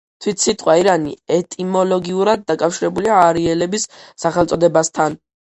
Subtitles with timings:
[0.25, 3.87] თვით სიტყვა ირანი ეტიმოლოგიურად დაკავშირებულია არიელების
[4.27, 5.21] სახელწოდებასთან.